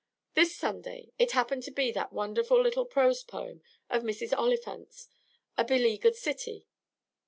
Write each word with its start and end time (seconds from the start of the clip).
This 0.33 0.55
Sunday 0.55 1.11
it 1.19 1.33
happened 1.33 1.61
to 1.61 1.69
be 1.69 1.91
that 1.91 2.11
wonderful 2.11 2.59
little 2.59 2.85
prose 2.85 3.21
poem 3.21 3.61
of 3.87 4.01
Mrs. 4.01 4.35
Oliphant's, 4.35 5.07
"A 5.59 5.63
Beleaguered 5.63 6.15
City." 6.15 6.65